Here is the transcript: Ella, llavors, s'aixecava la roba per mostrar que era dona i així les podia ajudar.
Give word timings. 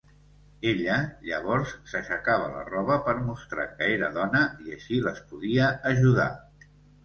Ella, 0.69 0.95
llavors, 1.25 1.73
s'aixecava 1.91 2.49
la 2.55 2.65
roba 2.71 2.99
per 3.09 3.15
mostrar 3.27 3.69
que 3.77 3.93
era 4.01 4.13
dona 4.19 4.43
i 4.67 4.77
així 4.81 5.01
les 5.07 5.25
podia 5.31 5.73
ajudar. 5.95 6.31